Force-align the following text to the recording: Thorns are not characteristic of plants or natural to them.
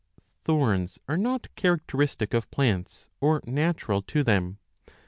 Thorns 0.43 0.97
are 1.07 1.15
not 1.15 1.53
characteristic 1.55 2.33
of 2.33 2.49
plants 2.49 3.07
or 3.19 3.39
natural 3.45 4.01
to 4.01 4.23
them. 4.23 4.57